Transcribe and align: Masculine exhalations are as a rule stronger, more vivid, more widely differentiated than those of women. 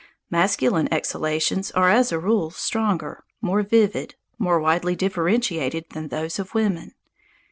Masculine 0.31 0.91
exhalations 0.91 1.69
are 1.73 1.91
as 1.91 2.11
a 2.11 2.17
rule 2.17 2.49
stronger, 2.49 3.23
more 3.39 3.61
vivid, 3.61 4.15
more 4.39 4.59
widely 4.59 4.95
differentiated 4.95 5.85
than 5.91 6.07
those 6.07 6.39
of 6.39 6.55
women. 6.55 6.95